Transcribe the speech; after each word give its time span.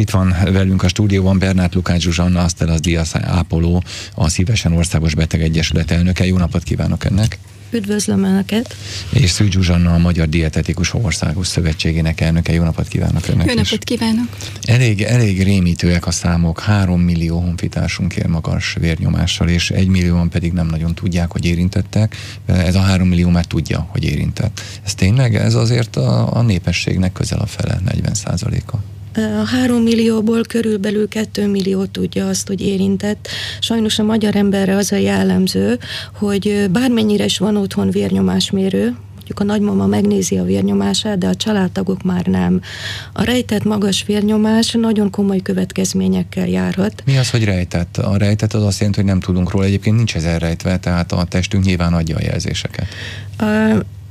Itt 0.00 0.10
van 0.10 0.36
velünk 0.52 0.82
a 0.82 0.88
stúdióban 0.88 1.38
Bernát 1.38 1.74
Lukács 1.74 2.02
Zsuzsanna, 2.02 2.42
az 2.42 2.80
Diaz 2.80 3.12
Ápoló, 3.22 3.82
a 4.14 4.28
Szívesen 4.28 4.72
Országos 4.72 5.14
Beteg 5.14 5.42
Egyesület 5.42 5.90
elnöke. 5.90 6.26
Jó 6.26 6.36
napot 6.36 6.62
kívánok 6.62 7.04
ennek! 7.04 7.38
Üdvözlöm 7.70 8.24
Önöket! 8.24 8.76
És 9.12 9.30
Szűcs 9.30 9.52
Zsuzsanna, 9.52 9.94
a 9.94 9.98
Magyar 9.98 10.28
Dietetikus 10.28 10.94
Országos 10.94 11.46
Szövetségének 11.46 12.20
elnöke. 12.20 12.52
Jó 12.52 12.62
napot 12.62 12.88
kívánok 12.88 13.28
Önnek 13.28 13.46
Jó 13.46 13.54
napot 13.54 13.84
kívánok! 13.84 14.28
Elég, 14.62 15.02
elég 15.02 15.42
rémítőek 15.42 16.06
a 16.06 16.10
számok. 16.10 16.60
Három 16.60 17.00
millió 17.00 17.38
honfitársunk 17.38 18.16
él 18.16 18.28
magas 18.28 18.76
vérnyomással, 18.80 19.48
és 19.48 19.70
egy 19.70 19.88
millióan 19.88 20.28
pedig 20.28 20.52
nem 20.52 20.66
nagyon 20.66 20.94
tudják, 20.94 21.32
hogy 21.32 21.44
érintettek. 21.44 22.16
Ez 22.46 22.74
a 22.74 22.80
három 22.80 23.08
millió 23.08 23.28
már 23.28 23.44
tudja, 23.44 23.88
hogy 23.90 24.04
érintett. 24.04 24.60
Ez 24.84 24.94
tényleg, 24.94 25.34
ez 25.34 25.54
azért 25.54 25.96
a, 25.96 26.36
a 26.36 26.42
népességnek 26.42 27.12
közel 27.12 27.38
a 27.38 27.46
fele, 27.46 27.80
40 27.84 28.14
százaléka. 28.14 28.82
A 29.14 29.46
három 29.46 29.82
millióból 29.82 30.42
körülbelül 30.42 31.08
2 31.08 31.46
millió 31.46 31.84
tudja 31.84 32.28
azt, 32.28 32.46
hogy 32.46 32.60
érintett. 32.60 33.28
Sajnos 33.60 33.98
a 33.98 34.02
magyar 34.02 34.36
emberre 34.36 34.76
az 34.76 34.92
a 34.92 34.96
jellemző, 34.96 35.78
hogy 36.14 36.66
bármennyire 36.70 37.24
is 37.24 37.38
van 37.38 37.56
otthon 37.56 37.90
vérnyomásmérő, 37.90 38.96
mondjuk 39.30 39.40
a 39.40 39.44
nagymama 39.44 39.86
megnézi 39.86 40.38
a 40.38 40.44
vérnyomását, 40.44 41.18
de 41.18 41.26
a 41.26 41.34
családtagok 41.34 42.02
már 42.02 42.26
nem. 42.26 42.60
A 43.12 43.22
rejtett 43.22 43.64
magas 43.64 44.04
vérnyomás 44.06 44.72
nagyon 44.72 45.10
komoly 45.10 45.40
következményekkel 45.40 46.48
járhat. 46.48 47.02
Mi 47.04 47.16
az, 47.16 47.30
hogy 47.30 47.44
rejtett? 47.44 47.96
A 47.96 48.16
rejtett 48.16 48.52
az 48.52 48.62
azt 48.62 48.78
jelenti, 48.78 49.00
hogy 49.00 49.08
nem 49.08 49.20
tudunk 49.20 49.50
róla. 49.50 49.64
Egyébként 49.64 49.96
nincs 49.96 50.16
ez 50.16 50.24
elrejtve, 50.24 50.78
tehát 50.78 51.12
a 51.12 51.24
testünk 51.24 51.64
nyilván 51.64 51.92
adja 51.92 52.16
a 52.16 52.22
jelzéseket. 52.22 52.86
A, 53.38 53.44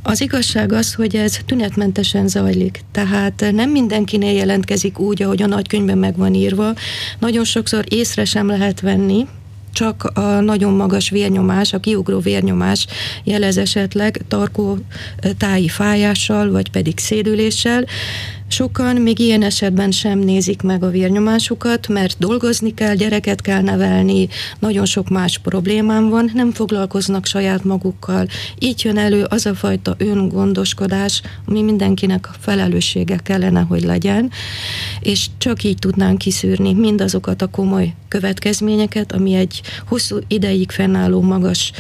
az 0.04 0.22
igazság 0.22 0.72
az, 0.72 0.94
hogy 0.94 1.16
ez 1.16 1.38
tünetmentesen 1.46 2.28
zajlik, 2.28 2.82
tehát 2.92 3.46
nem 3.52 3.70
mindenkinél 3.70 4.34
jelentkezik 4.34 5.00
úgy, 5.00 5.22
ahogy 5.22 5.42
a 5.42 5.48
nagykönyvben 5.48 5.98
meg 5.98 6.18
van 6.18 6.34
írva. 6.34 6.74
Nagyon 7.20 7.44
sokszor 7.44 7.84
észre 7.90 8.26
sem 8.26 8.48
lehet 8.48 8.80
venni, 8.80 9.28
csak 9.74 10.04
a 10.04 10.40
nagyon 10.40 10.74
magas 10.74 11.10
vérnyomás, 11.10 11.74
a 11.74 11.80
kiugró 11.80 12.20
vérnyomás 12.20 12.86
jelez 13.24 13.58
esetleg 13.58 14.22
tarkó 14.28 14.78
táji 15.38 15.68
fájással, 15.68 16.52
vagy 16.52 16.72
pedig 16.72 16.98
szédüléssel, 16.98 17.86
Sokan 18.52 18.96
még 18.96 19.20
ilyen 19.20 19.44
esetben 19.44 19.92
sem 19.92 20.20
nézik 20.20 20.62
meg 20.62 20.84
a 20.84 20.90
vérnyomásukat, 20.90 21.88
mert 21.88 22.16
dolgozni 22.20 22.74
kell, 22.74 22.96
gyereket 22.96 23.42
kell 23.42 23.62
nevelni, 23.62 24.28
nagyon 24.60 24.86
sok 24.86 25.10
más 25.10 25.38
problémám 25.38 26.10
van, 26.10 26.32
nem 26.34 26.52
foglalkoznak 26.52 27.26
saját 27.26 27.64
magukkal. 27.64 28.28
Így 28.60 28.84
jön 28.84 28.98
elő 28.98 29.24
az 29.24 29.46
a 29.46 29.56
fajta 29.56 29.96
öngondoskodás, 29.98 31.22
ami 31.46 31.62
mindenkinek 31.62 32.30
felelőssége 32.40 33.16
kellene, 33.24 33.62
hogy 33.62 33.84
legyen, 33.84 34.32
és 35.00 35.28
csak 35.38 35.64
így 35.64 35.78
tudnánk 35.80 36.18
kiszűrni 36.18 36.74
mindazokat 36.74 37.42
a 37.42 37.48
komoly 37.48 37.94
következményeket, 38.08 39.12
ami 39.12 39.34
egy 39.34 39.62
hosszú 39.88 40.18
ideig 40.28 40.72
fennálló 40.72 41.22
magas 41.22 41.72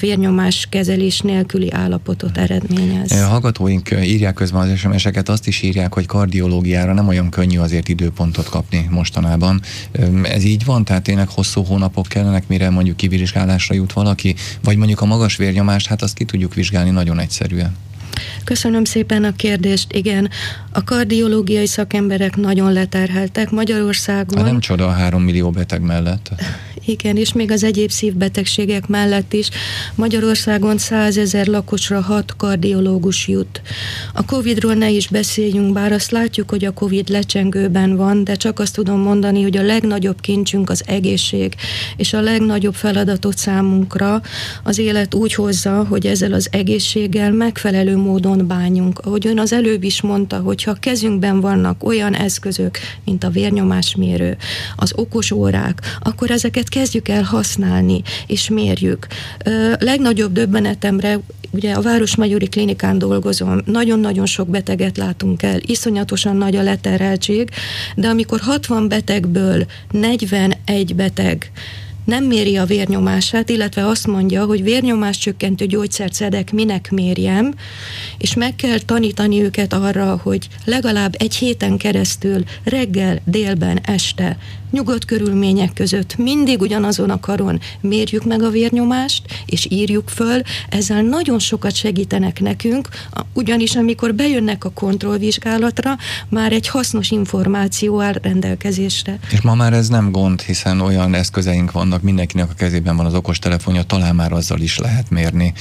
vérnyomás 0.00 0.66
kezelés 0.70 1.20
nélküli 1.20 1.72
állapotot 1.72 2.38
eredményez. 2.38 3.12
A 3.12 3.26
hallgatóink 3.26 3.90
írják 4.02 4.34
közben 4.34 4.70
az 4.70 4.78
SMS-eket, 4.78 5.28
azt 5.28 5.46
is 5.46 5.62
írják, 5.62 5.94
hogy 5.94 6.06
kardiológiára 6.14 6.92
nem 6.92 7.08
olyan 7.08 7.30
könnyű 7.30 7.58
azért 7.58 7.88
időpontot 7.88 8.48
kapni 8.48 8.86
mostanában. 8.90 9.60
Ez 10.22 10.44
így 10.44 10.64
van? 10.64 10.84
Tehát 10.84 11.02
tényleg 11.02 11.28
hosszú 11.28 11.62
hónapok 11.62 12.06
kellenek, 12.06 12.48
mire 12.48 12.70
mondjuk 12.70 12.96
kivizsgálásra 12.96 13.74
jut 13.74 13.92
valaki? 13.92 14.34
Vagy 14.62 14.76
mondjuk 14.76 15.00
a 15.00 15.04
magas 15.04 15.36
vérnyomást, 15.36 15.86
hát 15.86 16.02
azt 16.02 16.14
ki 16.14 16.24
tudjuk 16.24 16.54
vizsgálni 16.54 16.90
nagyon 16.90 17.18
egyszerűen. 17.18 17.76
Köszönöm 18.44 18.84
szépen 18.84 19.24
a 19.24 19.32
kérdést. 19.32 19.92
Igen, 19.92 20.30
a 20.70 20.84
kardiológiai 20.84 21.66
szakemberek 21.66 22.36
nagyon 22.36 22.72
leterheltek 22.72 23.50
Magyarországon. 23.50 24.38
Hát 24.38 24.46
nem 24.46 24.60
csoda 24.60 24.86
a 24.86 24.90
három 24.90 25.22
millió 25.22 25.50
beteg 25.50 25.80
mellett. 25.80 26.30
Igen, 26.86 27.16
és 27.16 27.32
még 27.32 27.50
az 27.50 27.64
egyéb 27.64 27.90
szívbetegségek 27.90 28.86
mellett 28.86 29.32
is 29.32 29.48
Magyarországon 29.94 30.78
100 30.78 31.16
ezer 31.16 31.46
lakosra 31.46 32.00
hat 32.00 32.36
kardiológus 32.36 33.28
jut. 33.28 33.62
A 34.12 34.24
Covid-ról 34.24 34.74
ne 34.74 34.90
is 34.90 35.08
beszéljünk, 35.08 35.72
bár 35.72 35.92
azt 35.92 36.10
látjuk, 36.10 36.50
hogy 36.50 36.64
a 36.64 36.72
Covid 36.72 37.08
lecsengőben 37.08 37.96
van, 37.96 38.24
de 38.24 38.34
csak 38.34 38.58
azt 38.58 38.74
tudom 38.74 39.00
mondani, 39.00 39.42
hogy 39.42 39.56
a 39.56 39.62
legnagyobb 39.62 40.20
kincsünk 40.20 40.70
az 40.70 40.82
egészség, 40.86 41.54
és 41.96 42.12
a 42.12 42.20
legnagyobb 42.20 42.74
feladatot 42.74 43.38
számunkra 43.38 44.22
az 44.62 44.78
élet 44.78 45.14
úgy 45.14 45.34
hozza, 45.34 45.86
hogy 45.88 46.06
ezzel 46.06 46.32
az 46.32 46.48
egészséggel 46.50 47.32
megfelelő 47.32 47.96
módon 47.96 48.46
bánjunk. 48.46 48.98
Ahogy 48.98 49.26
ön 49.26 49.38
az 49.38 49.52
előbb 49.52 49.82
is 49.82 50.00
mondta, 50.00 50.38
hogyha 50.38 50.70
a 50.70 50.76
kezünkben 50.80 51.40
vannak 51.40 51.84
olyan 51.84 52.14
eszközök, 52.14 52.78
mint 53.04 53.24
a 53.24 53.30
vérnyomásmérő, 53.30 54.36
az 54.76 54.92
okos 54.96 55.30
órák, 55.30 55.98
akkor 56.00 56.30
ezeket 56.30 56.68
kezdjük 56.74 57.08
el 57.08 57.22
használni, 57.22 58.02
és 58.26 58.48
mérjük. 58.48 59.06
Legnagyobb 59.78 60.32
döbbenetemre, 60.32 61.18
ugye 61.50 61.72
a 61.72 61.82
Városmagyori 61.82 62.48
Klinikán 62.48 62.98
dolgozom, 62.98 63.60
nagyon-nagyon 63.64 64.26
sok 64.26 64.48
beteget 64.48 64.96
látunk 64.96 65.42
el, 65.42 65.58
iszonyatosan 65.60 66.36
nagy 66.36 66.56
a 66.56 66.62
leterheltség, 66.62 67.50
de 67.96 68.08
amikor 68.08 68.40
60 68.40 68.88
betegből 68.88 69.66
41 69.90 70.94
beteg 70.94 71.50
nem 72.04 72.24
méri 72.24 72.56
a 72.56 72.64
vérnyomását, 72.64 73.48
illetve 73.48 73.86
azt 73.86 74.06
mondja, 74.06 74.44
hogy 74.44 74.62
vérnyomás 74.62 75.18
csökkentő 75.18 75.66
gyógyszert 75.66 76.12
szedek, 76.12 76.52
minek 76.52 76.90
mérjem, 76.90 77.54
és 78.18 78.34
meg 78.34 78.56
kell 78.56 78.78
tanítani 78.78 79.42
őket 79.42 79.72
arra, 79.72 80.20
hogy 80.22 80.48
legalább 80.64 81.14
egy 81.18 81.34
héten 81.34 81.76
keresztül 81.76 82.44
reggel, 82.64 83.20
délben, 83.24 83.80
este 83.82 84.36
nyugodt 84.74 85.04
körülmények 85.04 85.72
között 85.72 86.16
mindig 86.16 86.60
ugyanazon 86.60 87.10
a 87.10 87.20
karon 87.20 87.60
mérjük 87.80 88.24
meg 88.24 88.42
a 88.42 88.50
vérnyomást, 88.50 89.22
és 89.46 89.66
írjuk 89.70 90.08
föl, 90.08 90.40
ezzel 90.68 91.02
nagyon 91.02 91.38
sokat 91.38 91.74
segítenek 91.74 92.40
nekünk, 92.40 92.88
ugyanis 93.32 93.74
amikor 93.74 94.14
bejönnek 94.14 94.64
a 94.64 94.70
kontrollvizsgálatra, 94.70 95.96
már 96.28 96.52
egy 96.52 96.68
hasznos 96.68 97.10
információ 97.10 98.00
áll 98.00 98.12
rendelkezésre. 98.22 99.18
És 99.30 99.40
ma 99.40 99.54
már 99.54 99.72
ez 99.72 99.88
nem 99.88 100.10
gond, 100.10 100.40
hiszen 100.40 100.80
olyan 100.80 101.14
eszközeink 101.14 101.72
vannak, 101.72 102.02
mindenkinek 102.02 102.50
a 102.50 102.54
kezében 102.54 102.96
van 102.96 103.06
az 103.06 103.14
okostelefonja, 103.14 103.82
talán 103.82 104.14
már 104.14 104.32
azzal 104.32 104.60
is 104.60 104.78
lehet 104.78 105.10
mérni. 105.10 105.52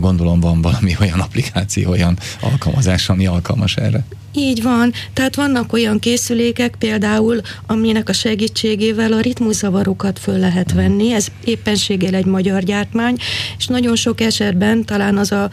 Gondolom 0.00 0.40
van 0.40 0.60
valami 0.60 0.96
olyan 1.00 1.20
applikáció, 1.20 1.90
olyan 1.90 2.18
alkalmazás, 2.40 3.08
ami 3.08 3.26
alkalmas 3.26 3.76
erre. 3.76 4.04
Így 4.38 4.62
van, 4.62 4.92
tehát 5.12 5.34
vannak 5.34 5.72
olyan 5.72 5.98
készülékek 5.98 6.74
például, 6.78 7.40
aminek 7.66 8.08
a 8.08 8.12
segítségével 8.12 8.55
a 9.12 9.20
ritmuszavarokat 9.20 10.18
föl 10.18 10.38
lehet 10.38 10.72
venni, 10.72 11.12
ez 11.12 11.26
éppenséggel 11.44 12.14
egy 12.14 12.24
magyar 12.24 12.62
gyártmány, 12.62 13.16
és 13.58 13.66
nagyon 13.66 13.96
sok 13.96 14.20
esetben 14.20 14.84
talán 14.84 15.18
az 15.18 15.32
a, 15.32 15.50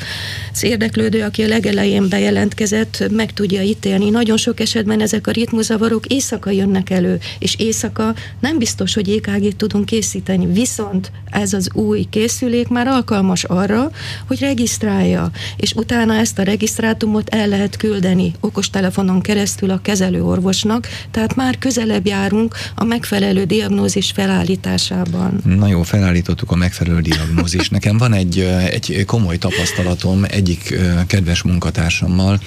az 0.53 0.64
érdeklődő, 0.64 1.22
aki 1.22 1.44
a 1.44 1.47
legelején 1.47 2.09
bejelentkezett, 2.09 3.03
meg 3.12 3.34
tudja 3.34 3.62
ítélni. 3.62 4.09
Nagyon 4.09 4.38
sok 4.38 4.59
esetben 4.59 5.02
ezek 5.02 5.28
a 5.28 5.31
ritmuzavarok 5.31 6.06
éjszaka 6.06 6.50
jönnek 6.50 6.90
elő, 6.90 7.19
és 7.40 7.56
éjszaka 7.58 8.14
nem 8.40 8.58
biztos, 8.58 8.94
hogy 8.94 9.09
EKG-t 9.09 9.56
tudunk 9.56 9.85
készíteni, 9.85 10.46
viszont 10.46 11.12
ez 11.31 11.53
az 11.53 11.70
új 11.74 12.06
készülék 12.09 12.68
már 12.68 12.88
alkalmas 12.88 13.44
arra, 13.44 13.91
hogy 14.28 14.40
regisztrálja, 14.40 15.31
és 15.58 15.74
utána 15.74 16.16
ezt 16.16 16.40
a 16.40 16.44
regisztrátumot 16.44 17.30
el 17.30 17.47
lehet 17.47 17.78
küldeni 17.78 18.34
okos 18.40 18.70
telefonon 18.70 19.22
keresztül 19.22 19.70
a 19.70 19.81
kezelőorvosnak, 19.81 20.88
tehát 21.12 21.35
már 21.35 21.58
közelebb 21.58 22.08
járunk 22.08 22.56
megfelelő 22.84 23.44
diagnózis 23.44 24.12
felállításában. 24.12 25.42
Na 25.46 25.68
jó, 25.68 25.82
felállítottuk 25.82 26.52
a 26.52 26.56
megfelelő 26.56 27.02
diagnózis. 27.02 27.70
Nekem 27.70 27.98
van 27.98 28.14
egy, 28.14 28.40
egy 28.72 29.04
komoly 29.06 29.38
tapasztalatom 29.38 30.24
egyik 30.28 30.80
kedves 31.08 31.42
munkatársammal, 31.42 32.40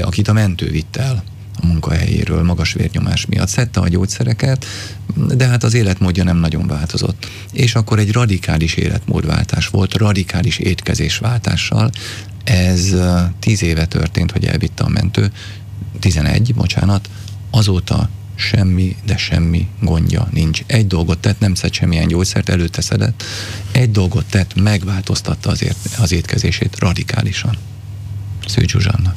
akit 0.00 0.28
a 0.28 0.32
mentő 0.32 0.70
vitt 0.70 0.96
el 0.96 1.24
a 1.62 1.66
munkahelyéről 1.66 2.42
magas 2.42 2.72
vérnyomás 2.72 3.26
miatt. 3.26 3.48
Szedte 3.48 3.80
a 3.80 3.88
gyógyszereket, 3.88 4.66
de 5.34 5.46
hát 5.46 5.64
az 5.64 5.74
életmódja 5.74 6.24
nem 6.24 6.36
nagyon 6.36 6.66
változott. 6.66 7.26
És 7.52 7.74
akkor 7.74 7.98
egy 7.98 8.12
radikális 8.12 8.74
életmódváltás 8.74 9.66
volt, 9.68 9.94
radikális 9.94 10.58
étkezésváltással, 10.58 11.90
ez 12.44 12.94
tíz 13.40 13.62
éve 13.62 13.86
történt, 13.86 14.30
hogy 14.30 14.44
elvitte 14.44 14.84
a 14.84 14.88
mentő, 14.88 15.32
11, 16.00 16.54
bocsánat, 16.54 17.08
azóta 17.50 18.08
semmi, 18.38 18.96
de 19.06 19.16
semmi 19.16 19.68
gondja 19.80 20.28
nincs. 20.32 20.62
Egy 20.66 20.86
dolgot 20.86 21.18
tett, 21.18 21.40
nem 21.40 21.54
szed 21.54 21.72
semmilyen 21.72 22.08
gyógyszert, 22.08 22.48
előtte 22.48 22.80
szedett, 22.80 23.24
egy 23.72 23.90
dolgot 23.90 24.24
tett, 24.30 24.60
megváltoztatta 24.60 25.50
az, 25.50 25.62
ért, 25.62 25.88
az 25.98 26.12
étkezését 26.12 26.78
radikálisan. 26.78 27.56
Szűcs 28.46 28.70
Zsuzsanna. 28.70 29.14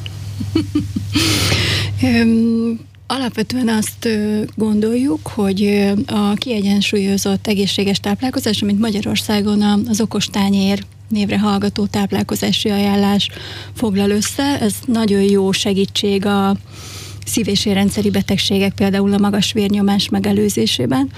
Alapvetően 3.06 3.68
azt 3.68 4.08
gondoljuk, 4.54 5.26
hogy 5.26 5.92
a 6.06 6.34
kiegyensúlyozott 6.34 7.46
egészséges 7.46 8.00
táplálkozás, 8.00 8.62
amit 8.62 8.78
Magyarországon 8.78 9.86
az 9.88 10.00
okostányér 10.00 10.84
névre 11.08 11.38
hallgató 11.38 11.86
táplálkozási 11.86 12.68
ajánlás 12.68 13.28
foglal 13.74 14.10
össze. 14.10 14.60
Ez 14.60 14.74
nagyon 14.86 15.22
jó 15.22 15.52
segítség 15.52 16.26
a 16.26 16.56
szív- 17.24 17.48
és 17.48 17.64
betegségek, 18.10 18.72
például 18.74 19.12
a 19.12 19.18
magas 19.18 19.52
vérnyomás 19.52 20.08
megelőzésében. 20.08 21.10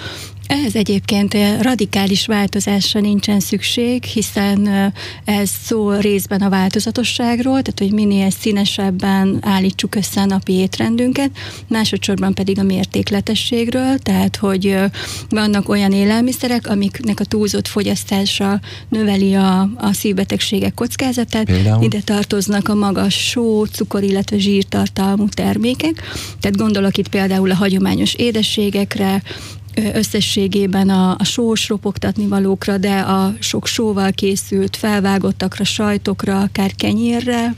Ehhez 0.46 0.74
egyébként 0.74 1.36
radikális 1.60 2.26
változásra 2.26 3.00
nincsen 3.00 3.40
szükség, 3.40 4.04
hiszen 4.04 4.92
ez 5.24 5.50
szó 5.64 5.92
részben 5.92 6.40
a 6.40 6.48
változatosságról, 6.48 7.62
tehát 7.62 7.78
hogy 7.78 7.92
minél 7.92 8.30
színesebben 8.30 9.38
állítsuk 9.40 9.94
össze 9.94 10.20
a 10.20 10.24
napi 10.24 10.52
étrendünket, 10.52 11.30
másodszorban 11.68 12.34
pedig 12.34 12.58
a 12.58 12.62
mértékletességről, 12.62 13.98
tehát 13.98 14.36
hogy 14.36 14.76
vannak 15.28 15.68
olyan 15.68 15.92
élelmiszerek, 15.92 16.68
amiknek 16.68 17.20
a 17.20 17.24
túlzott 17.24 17.68
fogyasztása 17.68 18.60
növeli 18.88 19.34
a, 19.34 19.60
a 19.60 19.92
szívbetegségek 19.92 20.74
kockázatát. 20.74 21.44
Például? 21.44 21.84
Ide 21.84 22.00
tartoznak 22.00 22.68
a 22.68 22.74
magas 22.74 23.14
só, 23.14 23.64
cukor, 23.64 24.02
illetve 24.02 24.38
zsírtartalmú 24.38 25.28
termékek, 25.28 26.02
tehát 26.40 26.56
gondolok 26.56 26.96
itt 26.96 27.08
például 27.08 27.50
a 27.50 27.54
hagyományos 27.54 28.14
édességekre, 28.14 29.22
összességében 29.94 30.88
a, 30.88 31.10
a 31.18 31.24
sós 31.24 31.68
ropogtatni 31.68 32.26
valókra, 32.26 32.78
de 32.78 32.98
a 32.98 33.34
sok 33.38 33.66
sóval 33.66 34.12
készült 34.12 34.76
felvágottakra, 34.76 35.64
sajtokra, 35.64 36.40
akár 36.40 36.74
kenyérre. 36.74 37.52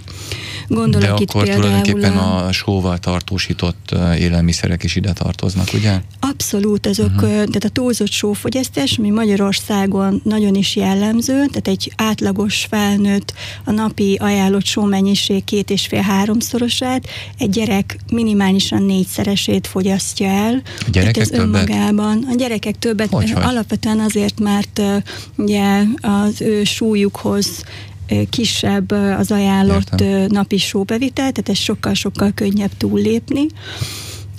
Gondolok 0.69 1.09
de 1.09 1.23
itt 1.23 1.29
akkor 1.29 1.45
például 1.45 1.63
tulajdonképpen 1.65 2.17
a... 2.17 2.53
sóval 2.53 2.99
tartósított 2.99 3.95
élelmiszerek 4.19 4.83
is 4.85 4.97
ide 4.97 5.13
tartoznak, 5.13 5.69
ugye? 5.75 6.01
Abszolút, 6.21 6.87
azok, 6.87 7.13
uh-huh. 7.15 7.31
tehát 7.31 7.65
a 7.65 7.69
túlzott 7.69 8.11
sófogyasztás, 8.11 8.99
ami 8.99 9.11
Magyarországon 9.11 10.21
nagyon 10.25 10.55
is 10.55 10.77
jellemző, 10.77 11.33
tehát 11.33 11.69
egy 11.69 11.93
átlagos 11.97 12.67
felnőtt 12.71 13.33
a 13.65 13.71
napi 13.71 14.17
ajánlott 14.21 14.65
sómennyiség 14.65 15.45
két 15.45 15.71
és 15.71 15.87
fél 15.87 16.01
háromszorosát, 16.01 17.07
egy 17.39 17.51
gyerek 17.51 17.99
minimálisan 18.13 18.83
négyszeresét 18.83 19.67
fogyasztja 19.67 20.29
el. 20.29 20.63
A 20.87 20.91
gyerekek 20.91 21.23
ez 21.23 21.29
többet? 21.29 21.45
önmagában. 21.45 22.27
A 22.31 22.35
gyerekek 22.35 22.79
többet 22.79 23.11
hogy, 23.11 23.33
alapvetően 23.35 24.01
azért, 24.01 24.41
mert 24.41 24.83
ugye 25.37 25.83
az 26.01 26.41
ő 26.41 26.65
súlyukhoz 26.65 27.65
kisebb 28.31 28.91
az 28.91 29.31
ajánlott 29.31 30.01
Értem. 30.01 30.27
napi 30.29 30.59
sóbevitel, 30.59 31.33
tehát 31.33 31.49
ez 31.49 31.59
sokkal-sokkal 31.59 32.33
könnyebb 32.35 32.77
túllépni 32.77 33.47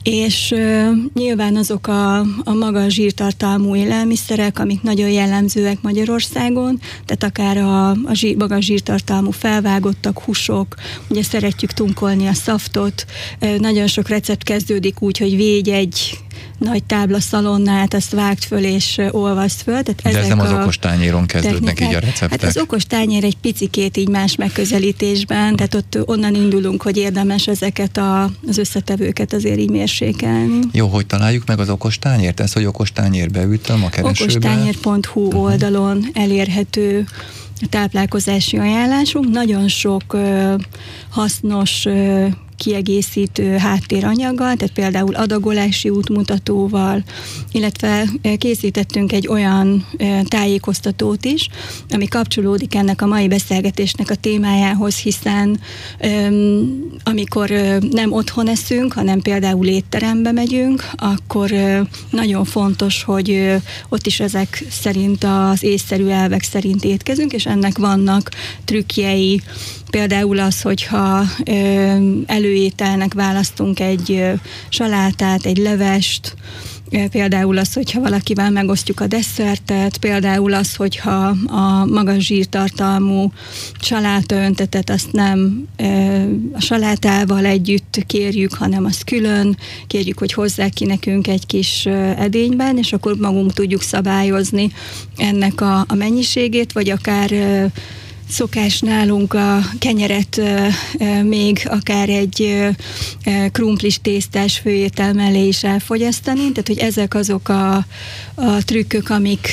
és 0.10 0.52
uh, 0.52 0.90
nyilván 1.14 1.56
azok 1.56 1.88
a, 1.88 2.20
a 2.20 2.54
magas 2.60 2.94
zsírtartalmú 2.94 3.76
élelmiszerek, 3.76 4.60
amik 4.60 4.82
nagyon 4.82 5.10
jellemzőek 5.10 5.82
Magyarországon, 5.82 6.80
tehát 7.06 7.24
akár 7.24 7.58
a, 7.58 7.90
a 7.90 8.14
zsír, 8.14 8.36
magas 8.36 8.66
zsírtartalmú 8.66 9.32
felvágottak, 9.32 10.20
húsok, 10.20 10.76
ugye 11.10 11.24
szeretjük 11.24 11.72
tunkolni 11.72 12.28
a 12.28 12.34
szaftot, 12.34 13.06
uh, 13.42 13.58
nagyon 13.58 13.88
sok 13.88 14.08
recept 14.08 14.44
kezdődik 14.44 15.02
úgy, 15.02 15.18
hogy 15.18 15.36
végy 15.36 15.70
egy 15.70 16.18
nagy 16.58 16.84
tábla 16.84 17.20
szalonnát, 17.20 17.94
azt 17.94 18.12
vágt 18.12 18.46
föl 18.46 18.64
és 18.64 19.02
olvaszt 19.12 19.62
föl. 19.62 19.82
Tehát 19.82 20.02
De 20.02 20.20
ez 20.20 20.28
nem 20.28 20.40
az 20.40 20.52
okostányéron 20.52 21.26
kezdődnek 21.26 21.82
így 21.82 21.94
a 21.94 22.00
receptek? 22.00 22.42
Hát 22.42 22.44
az 22.44 22.58
okostányér 22.58 23.24
egy 23.24 23.38
picikét 23.38 23.98
így 23.98 24.10
más 24.10 24.36
megközelítésben, 24.36 25.56
tehát 25.56 25.74
ott 25.74 25.98
onnan 26.06 26.36
indulunk, 26.36 26.82
hogy 26.82 26.98
érdemes 26.98 27.48
ezeket 27.48 27.98
a, 27.98 28.32
az 28.48 28.58
összetevőket 28.58 29.34
azért 29.34 29.60
így 29.60 29.70
mérsékelni. 29.70 30.60
Jó, 30.72 30.88
hogy 30.88 31.06
találjuk 31.06 31.46
meg 31.46 31.60
az 31.60 31.70
okostányért? 31.70 32.40
Ez, 32.40 32.54
hogy 32.54 32.66
okostányér 32.66 33.32
beütöm 33.32 33.84
a 33.84 33.90
keresőbe? 33.90 34.32
Okostányér.hu 34.32 35.22
uh-huh. 35.22 35.44
oldalon 35.44 36.06
elérhető 36.14 37.06
táplálkozási 37.70 38.58
ajánlásunk. 38.58 39.30
Nagyon 39.30 39.68
sok 39.68 40.04
ö, 40.14 40.54
hasznos 41.10 41.86
ö, 41.86 42.28
kiegészítő 42.58 43.58
háttéranyaggal, 43.58 44.56
tehát 44.56 44.74
például 44.74 45.16
adagolási 45.16 45.90
útmutatóval, 45.90 47.04
illetve 47.52 48.06
eh, 48.22 48.36
készítettünk 48.38 49.12
egy 49.12 49.28
olyan 49.28 49.86
eh, 49.98 50.22
tájékoztatót 50.28 51.26
is, 51.26 51.48
ami 51.90 52.08
kapcsolódik 52.08 52.76
ennek 52.76 53.02
a 53.02 53.06
mai 53.06 53.28
beszélgetésnek 53.28 54.10
a 54.10 54.16
témájához, 54.16 54.98
hiszen 54.98 55.60
amikor 57.04 57.52
eh, 57.52 57.78
nem 57.80 58.12
otthon 58.12 58.48
eszünk, 58.48 58.94
hanem 58.94 59.22
például 59.22 59.68
étterembe 59.68 60.32
megyünk, 60.32 60.90
akkor 60.96 61.52
nagyon 62.10 62.46
fontos, 62.46 63.04
hogy 63.04 63.56
ott 63.90 64.06
is 64.06 64.20
ezek 64.20 64.66
szerint 64.70 65.24
az 65.24 65.64
észszerű 65.64 66.08
elvek 66.08 66.44
szerint 66.44 66.84
étkezünk, 66.84 67.34
és 67.34 67.46
ennek 67.46 67.78
vannak 67.78 68.32
trükkjei, 68.66 69.42
Például 69.90 70.40
az, 70.40 70.62
hogyha 70.62 71.24
előételnek 72.26 73.14
választunk 73.14 73.80
egy 73.80 74.24
salátát, 74.70 75.46
egy 75.46 75.58
levest, 75.58 76.36
Például 77.12 77.58
az, 77.58 77.74
hogyha 77.74 78.02
valakivel 78.02 78.52
megosztjuk 78.52 79.00
a 79.00 79.08
desszertet, 79.08 79.98
például 79.98 80.54
az, 80.54 80.76
hogyha 80.76 81.36
a 81.46 81.86
magas 81.86 82.26
zsírtartalmú 82.26 83.32
salátaöntetet 83.80 84.90
azt 84.90 85.12
nem 85.12 85.68
a 86.54 86.60
salátával 86.60 87.46
együtt 87.46 88.04
kérjük, 88.08 88.54
hanem 88.54 88.86
azt 88.86 89.04
külön, 89.04 89.58
kérjük, 89.88 90.20
hogy 90.20 90.34
hozzák 90.34 90.74
ki 90.74 90.86
nekünk 90.86 91.28
egy 91.28 91.46
kis 91.46 91.86
edényben, 92.18 92.78
és 92.78 92.94
akkor 92.94 93.16
magunk 93.16 93.54
tudjuk 93.54 93.82
szabályozni 93.82 94.72
ennek 95.18 95.62
a, 95.62 95.80
a 95.88 95.96
mennyiségét, 95.96 96.72
vagy 96.72 96.90
akár 96.90 97.32
Szokás 98.30 98.80
nálunk 98.80 99.34
a 99.34 99.60
kenyeret 99.80 100.42
még 101.24 101.62
akár 101.66 102.10
egy 102.10 102.68
krumplis 103.52 104.00
tésztás 104.02 104.58
főétel 104.58 105.14
mellé 105.14 105.48
is 105.48 105.64
elfogyasztani, 105.64 106.40
tehát 106.40 106.68
hogy 106.68 106.78
ezek 106.78 107.14
azok 107.14 107.50
a, 107.50 107.76
a 108.36 108.64
trükkök, 108.66 109.10
amik 109.10 109.48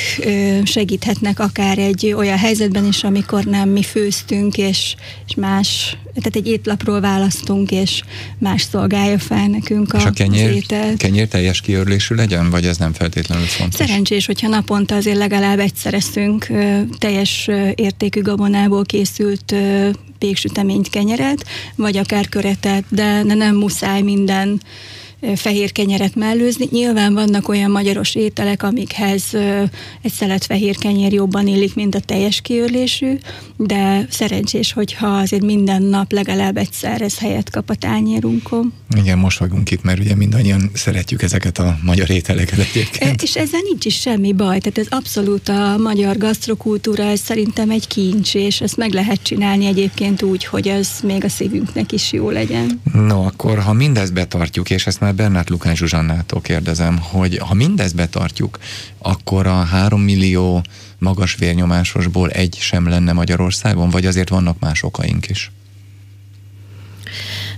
segíthetnek 0.63 1.39
akár 1.39 1.77
egy 1.77 2.13
olyan 2.17 2.37
helyzetben 2.37 2.85
is, 2.85 3.03
amikor 3.03 3.43
nem 3.43 3.69
mi 3.69 3.83
főztünk, 3.83 4.57
és, 4.57 4.95
és 5.27 5.35
más, 5.35 5.97
tehát 6.15 6.35
egy 6.35 6.47
étlapról 6.47 7.01
választunk, 7.01 7.71
és 7.71 8.01
más 8.37 8.61
szolgálja 8.61 9.19
fel 9.19 9.47
nekünk 9.47 9.93
a, 9.93 9.97
és 9.97 10.03
a 10.03 10.11
kenyér, 10.11 10.49
az 10.49 10.55
ételt. 10.55 10.97
kenyér 10.97 11.27
teljes 11.27 11.61
kiörlésű 11.61 12.15
legyen, 12.15 12.49
vagy 12.49 12.65
ez 12.65 12.77
nem 12.77 12.93
feltétlenül 12.93 13.45
fontos? 13.45 13.87
Szerencsés, 13.87 14.25
hogyha 14.25 14.47
naponta 14.47 14.95
azért 14.95 15.17
legalább 15.17 15.59
egyszer 15.59 15.93
eszünk 15.93 16.47
teljes 16.97 17.49
értékű 17.75 18.21
gabonát 18.21 18.63
gabonából 18.65 18.85
készült 18.85 19.55
péksüteményt, 20.19 20.89
kenyeret, 20.89 21.45
vagy 21.75 21.97
akár 21.97 22.29
köretet, 22.29 22.83
de 22.89 23.23
nem 23.23 23.55
muszáj 23.55 24.01
minden 24.01 24.61
fehér 25.35 25.71
kenyeret 25.71 26.15
mellőzni. 26.15 26.67
Nyilván 26.71 27.13
vannak 27.13 27.49
olyan 27.49 27.71
magyaros 27.71 28.15
ételek, 28.15 28.63
amikhez 28.63 29.23
egy 30.01 30.11
szelet 30.11 30.45
fehér 30.45 30.77
kenyér 30.77 31.13
jobban 31.13 31.47
illik, 31.47 31.75
mint 31.75 31.95
a 31.95 31.99
teljes 31.99 32.41
kiörlésű, 32.41 33.17
de 33.57 34.07
szerencsés, 34.09 34.73
hogyha 34.73 35.07
azért 35.07 35.43
minden 35.43 35.81
nap 35.81 36.11
legalább 36.11 36.57
egyszer 36.57 37.01
ez 37.01 37.17
helyet 37.19 37.49
kap 37.49 37.69
a 37.69 37.75
tányérunkon. 37.75 38.73
Igen, 38.95 39.17
most 39.17 39.39
vagyunk 39.39 39.71
itt, 39.71 39.83
mert 39.83 39.99
ugye 39.99 40.15
mindannyian 40.15 40.69
szeretjük 40.73 41.21
ezeket 41.21 41.57
a 41.57 41.77
magyar 41.83 42.09
ételeket 42.09 42.59
egyébként. 42.59 43.21
És 43.21 43.35
ezzel 43.35 43.59
nincs 43.69 43.85
is 43.85 43.99
semmi 43.99 44.33
baj, 44.33 44.59
tehát 44.59 44.77
ez 44.77 44.87
abszolút 44.89 45.49
a 45.49 45.77
magyar 45.77 46.17
gasztrokultúra, 46.17 47.03
ez 47.03 47.19
szerintem 47.19 47.69
egy 47.69 47.87
kincs, 47.87 48.35
és 48.35 48.61
ezt 48.61 48.77
meg 48.77 48.93
lehet 48.93 49.23
csinálni 49.23 49.65
egyébként 49.65 50.21
úgy, 50.21 50.45
hogy 50.45 50.67
ez 50.67 50.89
még 51.03 51.23
a 51.23 51.29
szívünknek 51.29 51.91
is 51.91 52.11
jó 52.11 52.29
legyen. 52.29 52.81
No, 52.93 53.25
akkor 53.25 53.59
ha 53.59 53.73
mindezt 53.73 54.13
betartjuk, 54.13 54.69
és 54.69 54.87
ezt 54.87 54.99
már 54.99 55.14
Bernát 55.15 55.49
Lukán 55.49 55.75
Zsuzsannától 55.75 56.41
kérdezem, 56.41 56.97
hogy 56.97 57.37
ha 57.37 57.53
mindezt 57.53 57.95
betartjuk, 57.95 58.59
akkor 58.97 59.47
a 59.47 59.63
három 59.63 60.01
millió 60.01 60.63
magas 60.97 61.35
vérnyomásosból 61.35 62.29
egy 62.29 62.57
sem 62.59 62.87
lenne 62.87 63.13
Magyarországon, 63.13 63.89
vagy 63.89 64.05
azért 64.05 64.29
vannak 64.29 64.59
más 64.59 64.83
okaink 64.83 65.29
is? 65.29 65.51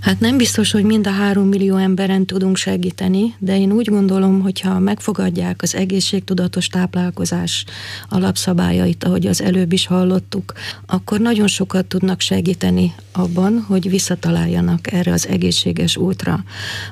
Hát 0.02 0.20
nem 0.20 0.38
biztos, 0.38 0.72
hogy 0.72 0.84
mind 0.84 1.08
a 1.08 1.12
három 1.12 1.48
millió 1.48 1.76
emberen 1.76 2.26
tudunk 2.26 2.58
segíteni, 2.58 3.36
de 3.40 3.60
én 3.60 3.72
úgy 3.72 3.90
gondolom, 3.90 4.42
hogyha 4.42 4.80
megfogadják 4.80 5.62
az 5.62 5.76
egészségtudatos 5.76 6.68
táplálkozás 6.68 7.66
alapszabályait, 8.10 9.04
ahogy 9.04 9.28
az 9.28 9.42
előbb 9.42 9.72
is 9.72 9.88
hallottuk, 9.88 10.54
akkor 10.86 11.20
nagyon 11.20 11.48
sokat 11.48 11.86
tudnak 11.86 12.20
segíteni 12.20 12.94
abban, 13.12 13.66
hogy 13.68 13.90
visszataláljanak 13.90 14.92
erre 14.92 15.12
az 15.12 15.28
egészséges 15.28 15.98
útra. 15.98 16.44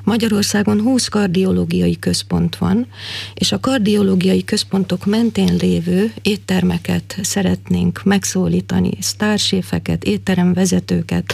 Magyarországon 0.04 0.80
20 0.80 1.08
kardiológiai 1.08 1.98
központ 1.98 2.56
van, 2.56 2.86
és 3.34 3.52
a 3.52 3.60
kardiológiai 3.60 4.44
központok 4.44 5.04
mentén 5.04 5.56
lévő 5.60 6.12
éttermeket 6.22 7.16
szeretnénk 7.22 8.02
megszólítani, 8.04 8.90
sztárséfeket, 9.00 10.04
étteremvezetőket, 10.04 11.32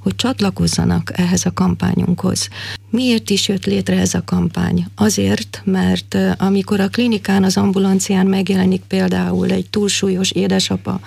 hogy 0.00 0.16
csatlakozzanak 0.16 1.11
ehhez 1.12 1.44
a 1.44 1.52
kampányunkhoz. 1.52 2.48
Miért 2.90 3.30
is 3.30 3.48
jött 3.48 3.64
létre 3.64 3.98
ez 3.98 4.14
a 4.14 4.22
kampány? 4.24 4.86
Azért, 4.94 5.62
mert 5.64 6.16
amikor 6.38 6.80
a 6.80 6.88
klinikán, 6.88 7.44
az 7.44 7.56
ambulancián 7.56 8.26
megjelenik 8.26 8.82
például 8.88 9.50
egy 9.50 9.70
túlsúlyos 9.70 10.30
édesapa, 10.30 11.00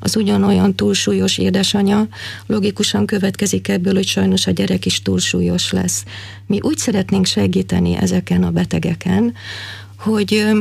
az 0.00 0.16
ugyanolyan 0.16 0.74
túlsúlyos 0.74 1.38
édesanya, 1.38 2.08
logikusan 2.46 3.06
következik 3.06 3.68
ebből, 3.68 3.94
hogy 3.94 4.06
sajnos 4.06 4.46
a 4.46 4.50
gyerek 4.50 4.86
is 4.86 5.02
túlsúlyos 5.02 5.72
lesz. 5.72 6.04
Mi 6.46 6.58
úgy 6.62 6.78
szeretnénk 6.78 7.26
segíteni 7.26 7.96
ezeken 7.96 8.42
a 8.42 8.50
betegeken, 8.50 9.34
hogy 9.96 10.52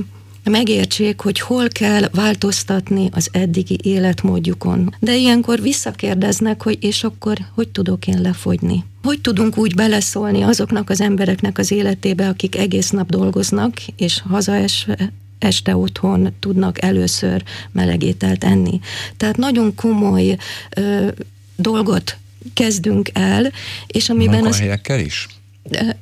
megértsék, 0.50 1.22
hogy 1.22 1.40
hol 1.40 1.68
kell 1.68 2.10
változtatni 2.12 3.10
az 3.12 3.30
eddigi 3.32 3.80
életmódjukon. 3.84 4.96
De 5.00 5.16
ilyenkor 5.16 5.62
visszakérdeznek, 5.62 6.64
hogy 6.64 6.78
és 6.82 7.04
akkor 7.04 7.38
hogy 7.54 7.70
tudok 7.70 8.08
én 8.08 8.22
lefogyni? 8.22 8.84
Hogy 9.04 9.22
tudunk 9.22 9.58
úgy 9.58 9.76
beleszólni 9.76 10.42
azoknak 10.42 10.90
az 10.90 11.02
embereknek 11.02 11.58
az 11.58 11.72
életébe, 11.72 12.28
akik 12.28 12.56
egész 12.56 12.90
nap 12.90 13.10
dolgoznak, 13.10 13.82
és 13.98 14.22
hazaesve 14.30 15.12
este 15.40 15.76
otthon 15.76 16.34
tudnak 16.40 16.82
először 16.82 17.44
melegételt 17.72 18.44
enni. 18.44 18.80
Tehát 19.18 19.38
nagyon 19.38 19.76
komoly 19.76 20.38
ö, 20.78 21.08
dolgot 21.56 22.18
kezdünk 22.54 23.10
el, 23.14 23.52
és 23.88 24.10
amiben... 24.10 24.46
az... 24.46 24.64
is? 24.98 25.28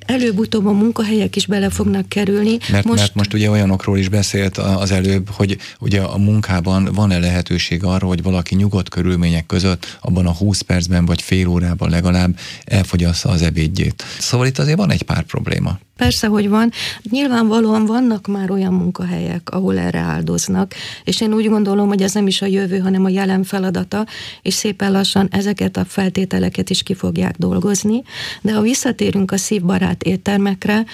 Előbb-utóbb 0.06 0.66
a 0.66 0.72
munkahelyek 0.72 1.36
is 1.36 1.46
bele 1.46 1.70
fognak 1.70 2.10
kerülni. 2.10 2.58
Mert 2.72 2.86
most, 2.86 3.00
mert 3.00 3.16
most 3.16 3.34
ugye 3.34 3.50
olyanokról 3.50 3.98
is 3.98 4.10
beszélt 4.10 4.58
az 4.58 4.92
előbb, 4.92 5.30
hogy 5.30 5.58
ugye 5.80 6.02
a 6.02 6.18
munkában 6.18 6.90
van-e 6.94 7.20
lehetőség 7.20 7.84
arra, 7.84 8.08
hogy 8.08 8.24
valaki 8.24 8.56
nyugodt 8.56 8.90
körülmények 8.90 9.46
között 9.46 9.98
abban 10.02 10.26
a 10.26 10.34
20 10.34 10.62
percben 10.62 11.06
vagy 11.06 11.22
fél 11.22 11.48
órában 11.48 11.90
legalább 11.90 12.40
elfogyassza 12.64 13.30
az 13.30 13.42
ebédjét. 13.42 14.04
Szóval 14.20 14.48
itt 14.48 14.60
azért 14.60 14.78
van 14.78 14.92
egy 14.92 15.04
pár 15.04 15.24
probléma. 15.24 15.80
Persze, 16.00 16.28
hogy 16.28 16.50
van. 16.50 16.72
Nyilvánvalóan 17.10 17.86
vannak 17.86 18.28
már 18.28 18.52
olyan 18.52 18.74
munkahelyek, 18.74 19.50
ahol 19.50 19.78
erre 19.78 20.00
áldoznak, 20.00 20.74
és 21.04 21.22
én 21.22 21.34
úgy 21.34 21.48
gondolom, 21.48 21.88
hogy 21.88 22.02
ez 22.02 22.14
nem 22.14 22.28
is 22.28 22.42
a 22.42 22.46
jövő, 22.46 22.78
hanem 22.78 23.06
a 23.06 23.10
jelen 23.10 23.44
feladata, 23.44 24.06
és 24.42 24.54
szépen 24.54 24.92
lassan 24.92 25.28
ezeket 25.32 25.78
a 25.78 25.86
feltételeket 25.86 26.70
is 26.70 26.84
ki 26.84 26.94
fogják 26.94 27.36
dolgozni. 27.38 28.04
De 28.42 28.54
ha 28.54 28.62
visszatérünk 28.62 29.32
a 29.32 29.38
szívbarát 29.38 30.04
éttermekre, 30.04 30.86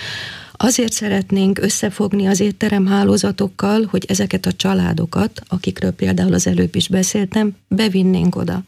Azért 0.57 0.91
szeretnénk 0.91 1.59
összefogni 1.59 2.27
az 2.27 2.39
étterem 2.39 2.85
hálózatokkal, 2.87 3.87
hogy 3.89 4.05
ezeket 4.07 4.45
a 4.45 4.51
családokat, 4.51 5.41
akikről 5.47 5.91
például 5.91 6.33
az 6.33 6.47
előbb 6.47 6.75
is 6.75 6.87
beszéltem, 6.87 7.55
bevinnénk 7.67 8.35
oda. 8.35 8.63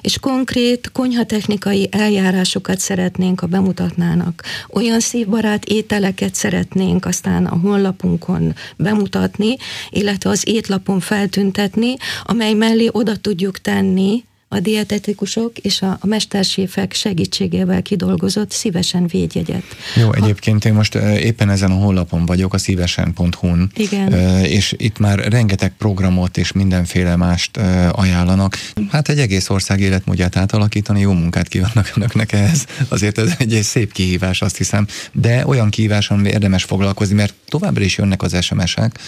És 0.00 0.18
konkrét 0.18 0.90
konyhatechnikai 0.92 1.88
eljárásokat 1.90 2.78
szeretnénk, 2.78 3.40
ha 3.40 3.46
bemutatnának. 3.46 4.42
Olyan 4.68 5.00
szívbarát 5.00 5.64
ételeket 5.64 6.34
szeretnénk 6.34 7.06
aztán 7.06 7.46
a 7.46 7.58
honlapunkon 7.58 8.54
bemutatni, 8.76 9.56
illetve 9.90 10.30
az 10.30 10.48
étlapon 10.48 11.00
feltüntetni, 11.00 11.96
amely 12.24 12.52
mellé 12.52 12.88
oda 12.92 13.16
tudjuk 13.16 13.58
tenni 13.58 14.24
a 14.52 14.60
dietetikusok 14.60 15.58
és 15.58 15.82
a, 15.82 15.98
a 16.00 16.06
mesterséfek 16.06 16.92
segítségével 16.92 17.82
kidolgozott 17.82 18.50
szívesen 18.50 19.06
védjegyet. 19.06 19.62
Jó, 19.96 20.12
egyébként 20.12 20.64
én 20.64 20.74
most 20.74 20.94
éppen 20.94 21.50
ezen 21.50 21.70
a 21.70 21.74
honlapon 21.74 22.26
vagyok, 22.26 22.54
a 22.54 22.58
szívesen.hu-n, 22.58 23.70
Igen. 23.74 24.12
és 24.44 24.74
itt 24.76 24.98
már 24.98 25.18
rengeteg 25.18 25.72
programot 25.78 26.36
és 26.36 26.52
mindenféle 26.52 27.16
mást 27.16 27.56
ajánlanak. 27.92 28.56
Hát 28.90 29.08
egy 29.08 29.18
egész 29.18 29.48
ország 29.48 29.80
életmódját 29.80 30.36
átalakítani, 30.36 31.00
jó 31.00 31.12
munkát 31.12 31.48
kívánnak 31.48 31.92
önöknek 31.96 32.32
ehhez. 32.32 32.66
Azért 32.88 33.18
ez 33.18 33.34
egy, 33.38 33.54
egy 33.54 33.62
szép 33.62 33.92
kihívás, 33.92 34.42
azt 34.42 34.56
hiszem, 34.56 34.86
de 35.12 35.46
olyan 35.46 35.70
kihívás, 35.70 36.10
amivel 36.10 36.32
érdemes 36.32 36.64
foglalkozni, 36.64 37.14
mert 37.14 37.34
továbbra 37.48 37.84
is 37.84 37.98
jönnek 37.98 38.22
az 38.22 38.44
SMS-ek, 38.44 38.98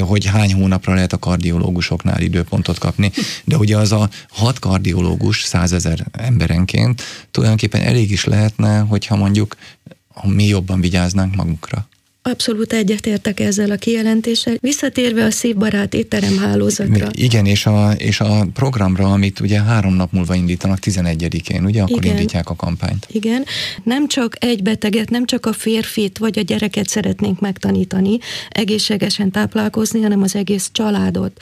hogy 0.00 0.24
hány 0.24 0.54
hónapra 0.54 0.94
lehet 0.94 1.12
a 1.12 1.18
kardiológusoknál 1.18 2.20
időpontot 2.20 2.78
kapni, 2.78 3.12
de 3.44 3.56
ugye 3.56 3.76
az 3.76 3.92
a 3.92 4.08
hat 4.28 4.58
kardiológus 4.80 5.42
százezer 5.42 6.06
emberenként 6.12 7.02
tulajdonképpen 7.30 7.80
elég 7.80 8.10
is 8.10 8.24
lehetne, 8.24 8.78
hogyha 8.78 9.16
mondjuk 9.16 9.56
mi 10.22 10.44
jobban 10.44 10.80
vigyáznánk 10.80 11.34
magukra. 11.34 11.88
Abszolút 12.22 12.72
egyetértek 12.72 13.40
ezzel 13.40 13.70
a 13.70 13.76
kijelentéssel. 13.76 14.54
Visszatérve 14.60 15.24
a 15.24 15.30
szívbarát 15.30 15.94
étterem 15.94 16.38
hálózatra. 16.38 17.08
Igen, 17.12 17.46
és 17.46 17.66
a, 17.66 17.92
és 17.92 18.20
a 18.20 18.46
programra, 18.54 19.12
amit 19.12 19.40
ugye 19.40 19.62
három 19.62 19.94
nap 19.94 20.12
múlva 20.12 20.34
indítanak, 20.34 20.78
11-én, 20.82 21.64
ugye 21.64 21.82
akkor 21.82 22.04
Igen. 22.04 22.16
indítják 22.16 22.50
a 22.50 22.54
kampányt. 22.54 23.06
Igen, 23.10 23.44
nem 23.82 24.08
csak 24.08 24.36
egy 24.44 24.62
beteget, 24.62 25.10
nem 25.10 25.26
csak 25.26 25.46
a 25.46 25.52
férfit 25.52 26.18
vagy 26.18 26.38
a 26.38 26.42
gyereket 26.42 26.88
szeretnénk 26.88 27.40
megtanítani 27.40 28.18
egészségesen 28.48 29.30
táplálkozni, 29.30 30.00
hanem 30.02 30.22
az 30.22 30.34
egész 30.34 30.70
családot 30.72 31.40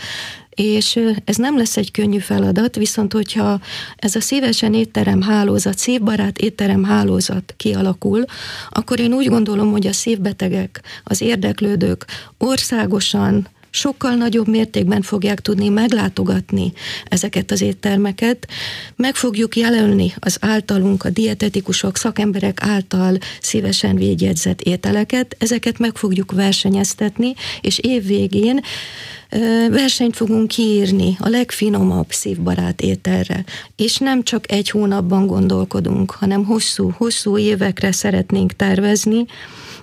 és 0.59 1.01
ez 1.25 1.37
nem 1.37 1.57
lesz 1.57 1.77
egy 1.77 1.91
könnyű 1.91 2.19
feladat, 2.19 2.77
viszont 2.77 3.13
hogyha 3.13 3.61
ez 3.97 4.15
a 4.15 4.21
szívesen 4.21 4.75
étterem 4.75 5.23
hálózat, 5.23 5.79
szívbarát 5.79 6.39
étterem 6.39 6.85
hálózat 6.85 7.55
kialakul, 7.57 8.25
akkor 8.71 9.01
én 9.01 9.13
úgy 9.13 9.29
gondolom, 9.29 9.71
hogy 9.71 9.87
a 9.87 9.93
szívbetegek, 9.93 10.83
az 11.05 11.21
érdeklődők 11.21 12.05
országosan 12.39 13.49
sokkal 13.79 14.15
nagyobb 14.15 14.49
mértékben 14.49 15.03
fogják 15.03 15.41
tudni 15.41 15.69
meglátogatni 15.69 16.73
ezeket 17.05 17.51
az 17.51 17.61
éttermeket. 17.61 18.49
Meg 18.97 19.15
fogjuk 19.15 19.57
jelölni 19.57 20.15
az 20.19 20.37
általunk, 20.41 21.05
a 21.05 21.11
dietetikusok, 21.11 21.97
szakemberek 21.97 22.63
által 22.63 23.19
szívesen 23.41 23.97
védjegyzett 23.97 24.61
ételeket, 24.61 25.37
ezeket 25.39 25.79
meg 25.79 25.97
fogjuk 25.97 26.33
versenyeztetni, 26.33 27.35
és 27.61 27.79
év 27.79 28.07
végén 28.07 28.61
versenyt 29.71 30.17
fogunk 30.17 30.49
kiírni 30.49 31.17
a 31.21 31.29
legfinomabb 31.29 32.07
szívbarát 32.09 32.81
ételre. 32.81 33.45
És 33.77 33.97
nem 33.97 34.23
csak 34.23 34.53
egy 34.53 34.71
hónapban 34.71 35.27
gondolkodunk, 35.27 36.11
hanem 36.11 36.45
hosszú, 36.45 36.91
hosszú 36.97 37.39
évekre 37.39 37.93
szeretnénk 37.93 38.53
tervezni, 38.53 39.27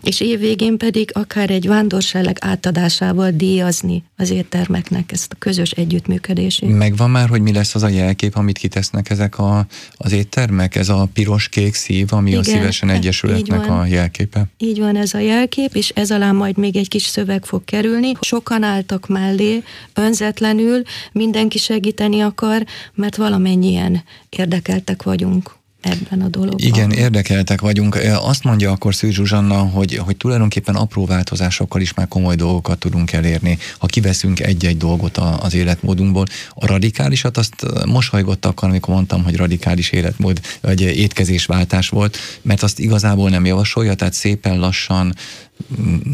és 0.06 0.20
évvégén 0.22 0.78
pedig 0.78 1.10
akár 1.14 1.50
egy 1.50 1.68
vándorság 1.68 2.38
átadásával 2.40 3.32
díjazni 3.32 4.04
az 4.18 4.30
éttermeknek 4.30 5.12
ezt 5.12 5.32
a 5.32 5.36
közös 5.40 5.72
együttműködését. 5.72 6.78
Megvan 6.78 7.10
már, 7.10 7.30
hogy 7.30 7.42
mi 7.42 7.54
lesz 7.54 7.76
az 7.76 7.84
a 7.84 7.88
jelkép, 7.88 8.36
amit 8.36 8.58
kitesznek 8.58 9.10
ezek 9.10 9.38
a, 9.38 9.66
az 9.98 10.12
éttermek? 10.12 10.76
Ez 10.76 10.90
a 10.90 11.10
piros-kék 11.14 11.74
szív, 11.74 12.08
ami 12.14 12.30
Igen, 12.30 12.40
a 12.40 12.44
Szívesen 12.44 12.90
Egyesületnek 12.90 13.70
a 13.70 13.86
jelképe? 13.86 14.46
Így 14.58 14.80
van 14.80 14.96
ez 14.96 15.14
a 15.14 15.20
jelkép, 15.20 15.76
és 15.76 15.90
ez 15.90 16.12
alá 16.12 16.32
majd 16.32 16.58
még 16.58 16.76
egy 16.76 16.88
kis 16.88 17.04
szöveg 17.04 17.46
fog 17.46 17.66
kerülni. 17.66 18.12
Sokan 18.20 18.64
álltak 18.64 19.08
mellé, 19.08 19.64
önzetlenül, 19.94 20.82
mindenki 21.12 21.58
segíteni 21.58 22.22
akar, 22.22 22.66
mert 22.94 23.16
valamennyien 23.16 24.04
érdekeltek 24.30 25.04
vagyunk 25.04 25.64
ebben 25.86 26.22
a 26.22 26.28
dologban. 26.28 26.68
Igen, 26.68 26.92
érdekeltek 26.92 27.62
vagyunk. 27.62 28.00
Azt 28.20 28.44
mondja 28.44 28.72
akkor 28.72 28.96
Szűz 28.96 29.14
Zsuzsanna, 29.14 29.58
hogy, 29.58 29.96
hogy 29.96 30.18
tulajdonképpen 30.18 30.76
apró 30.76 31.06
változásokkal 31.06 31.82
is 31.82 31.94
már 31.94 32.08
komoly 32.08 32.36
dolgokat 32.36 32.80
tudunk 32.80 33.12
elérni, 33.12 33.58
ha 33.78 33.88
kiveszünk 33.88 34.40
egy-egy 34.40 34.78
dolgot 34.78 35.18
az 35.18 35.54
életmódunkból. 35.54 36.26
A 36.54 36.66
radikálisat 36.66 37.38
azt 37.38 37.56
mosolygottak, 37.86 38.62
amikor 38.62 38.94
mondtam, 38.94 39.24
hogy 39.24 39.36
radikális 39.36 39.92
életmód, 39.92 40.42
vagy 40.62 40.82
étkezésváltás 40.82 41.90
volt, 41.90 42.18
mert 42.42 42.64
azt 42.64 42.80
igazából 42.80 43.30
nem 43.30 43.46
javasolja, 43.46 43.94
tehát 43.94 44.14
szépen 44.14 44.60
lassan 44.60 45.16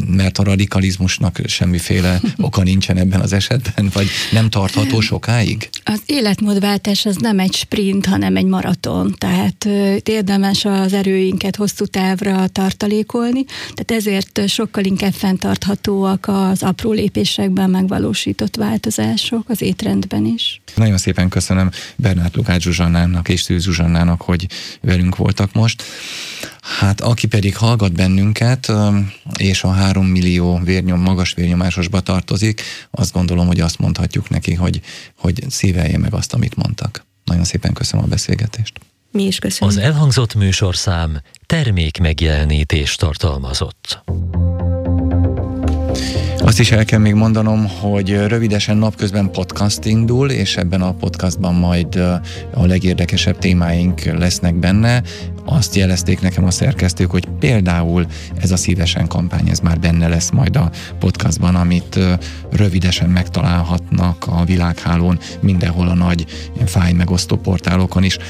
mert 0.06 0.38
a 0.38 0.42
radikalizmusnak 0.42 1.40
semmiféle 1.46 2.20
oka 2.36 2.62
nincsen 2.62 2.96
ebben 2.96 3.20
az 3.20 3.32
esetben, 3.32 3.90
vagy 3.92 4.06
nem 4.32 4.50
tartható 4.50 5.00
sokáig? 5.00 5.68
Az 5.84 6.02
életmódváltás 6.06 7.06
az 7.06 7.16
nem 7.16 7.38
egy 7.38 7.54
sprint, 7.54 8.06
hanem 8.06 8.36
egy 8.36 8.44
maraton, 8.44 9.14
tehát 9.18 9.64
érdemes 10.04 10.64
az 10.64 10.92
erőinket 10.92 11.56
hosszú 11.56 11.86
távra 11.86 12.46
tartalékolni, 12.48 13.44
tehát 13.74 14.02
ezért 14.02 14.48
sokkal 14.48 14.84
inkább 14.84 15.12
fenntarthatóak 15.12 16.28
az 16.28 16.62
apró 16.62 16.92
lépésekben 16.92 17.70
megvalósított 17.70 18.56
változások 18.56 19.48
az 19.48 19.62
étrendben 19.62 20.26
is. 20.26 20.60
Nagyon 20.74 20.98
szépen 20.98 21.28
köszönöm 21.28 21.70
Bernát 21.96 22.36
Lukács 22.36 22.62
Zsuzsannának 22.62 23.28
és 23.28 23.40
Szűz 23.40 23.62
Zsuzsannának, 23.62 24.22
hogy 24.22 24.46
velünk 24.80 25.16
voltak 25.16 25.52
most. 25.52 25.82
Hát 26.62 27.00
aki 27.00 27.26
pedig 27.26 27.56
hallgat 27.56 27.92
bennünket, 27.92 28.72
és 29.36 29.62
a 29.62 29.70
három 29.70 30.06
millió 30.06 30.60
vérnyom, 30.64 31.00
magas 31.00 31.34
vérnyomásosba 31.34 32.00
tartozik, 32.00 32.62
azt 32.90 33.12
gondolom, 33.12 33.46
hogy 33.46 33.60
azt 33.60 33.78
mondhatjuk 33.78 34.28
neki, 34.28 34.54
hogy, 34.54 34.80
hogy 35.16 35.44
szívelje 35.48 35.98
meg 35.98 36.14
azt, 36.14 36.34
amit 36.34 36.56
mondtak. 36.56 37.04
Nagyon 37.24 37.44
szépen 37.44 37.72
köszönöm 37.72 38.04
a 38.04 38.08
beszélgetést. 38.08 38.80
Mi 39.10 39.22
is 39.22 39.38
köszönjük. 39.38 39.78
Az 39.78 39.84
elhangzott 39.84 40.34
műsorszám 40.34 41.20
termék 41.46 41.98
megjelenítést 41.98 42.98
tartalmazott. 42.98 44.02
Azt 46.38 46.60
is 46.60 46.72
el 46.72 46.84
kell 46.84 46.98
még 46.98 47.14
mondanom, 47.14 47.68
hogy 47.80 48.26
rövidesen 48.26 48.76
napközben 48.76 49.30
podcast 49.30 49.84
indul, 49.84 50.30
és 50.30 50.56
ebben 50.56 50.82
a 50.82 50.92
podcastban 50.92 51.54
majd 51.54 51.94
a 52.54 52.66
legérdekesebb 52.66 53.38
témáink 53.38 54.00
lesznek 54.04 54.54
benne. 54.54 55.02
Azt 55.44 55.74
jelezték 55.74 56.20
nekem 56.20 56.44
a 56.44 56.50
szerkesztők, 56.50 57.10
hogy 57.10 57.28
például 57.38 58.06
ez 58.40 58.50
a 58.50 58.56
szívesen 58.56 59.06
kampány, 59.06 59.48
ez 59.48 59.58
már 59.58 59.78
benne 59.78 60.08
lesz 60.08 60.30
majd 60.30 60.56
a 60.56 60.70
podcastban, 60.98 61.54
amit 61.54 61.98
rövidesen 62.50 63.10
megtalálhatnak 63.10 64.26
a 64.26 64.44
világhálón, 64.44 65.18
mindenhol 65.40 65.88
a 65.88 65.94
nagy 65.94 66.24
fáj 66.64 66.92
megosztó 66.92 67.36
portálokon 67.36 68.02
is. 68.02 68.18